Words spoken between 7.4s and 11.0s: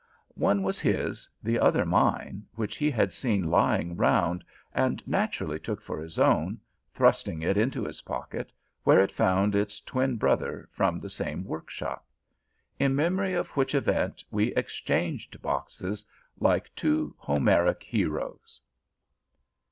it into his pocket, where it found its twin brother from